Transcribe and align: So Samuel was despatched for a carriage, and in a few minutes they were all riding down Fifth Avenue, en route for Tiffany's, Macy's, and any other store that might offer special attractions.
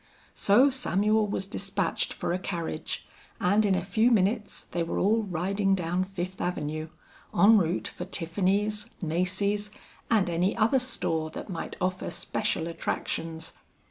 So 0.33 0.71
Samuel 0.71 1.27
was 1.27 1.45
despatched 1.45 2.11
for 2.11 2.33
a 2.33 2.39
carriage, 2.39 3.05
and 3.39 3.63
in 3.63 3.75
a 3.75 3.83
few 3.85 4.09
minutes 4.09 4.63
they 4.63 4.81
were 4.81 4.97
all 4.97 5.21
riding 5.21 5.75
down 5.75 6.03
Fifth 6.05 6.41
Avenue, 6.41 6.89
en 7.37 7.59
route 7.59 7.87
for 7.87 8.05
Tiffany's, 8.05 8.89
Macy's, 8.99 9.69
and 10.09 10.27
any 10.27 10.57
other 10.57 10.79
store 10.79 11.29
that 11.29 11.49
might 11.51 11.75
offer 11.79 12.09
special 12.09 12.65
attractions. 12.65 13.53